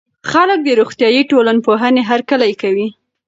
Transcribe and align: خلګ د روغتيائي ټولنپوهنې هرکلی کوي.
خلګ 0.31 0.59
د 0.63 0.69
روغتيائي 0.79 1.21
ټولنپوهنې 1.31 2.01
هرکلی 2.09 2.51
کوي. 2.61 2.87